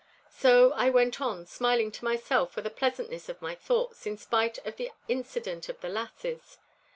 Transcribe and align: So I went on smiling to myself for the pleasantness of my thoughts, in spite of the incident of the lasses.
So 0.31 0.71
I 0.71 0.89
went 0.89 1.21
on 1.21 1.45
smiling 1.45 1.91
to 1.91 2.03
myself 2.03 2.53
for 2.53 2.61
the 2.61 2.71
pleasantness 2.71 3.29
of 3.29 3.39
my 3.39 3.53
thoughts, 3.53 4.07
in 4.07 4.17
spite 4.17 4.57
of 4.65 4.77
the 4.77 4.89
incident 5.07 5.69
of 5.69 5.79
the 5.79 5.89
lasses. 5.89 6.57